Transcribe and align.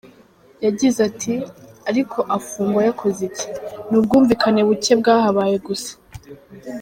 Yagize 0.65 0.99
ati: 1.09 1.33
"Ariko 1.89 2.19
afungwa 2.37 2.81
yakoze 2.87 3.19
iki? 3.29 3.47
ni 3.89 3.95
ubwumvikane 3.99 4.61
buke 4.67 4.93
bwahabaye 5.01 5.55
gusa. 5.67 5.93